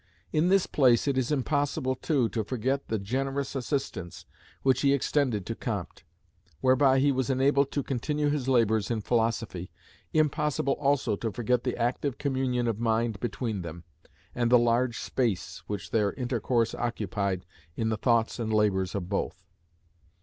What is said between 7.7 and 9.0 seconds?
to continue his labors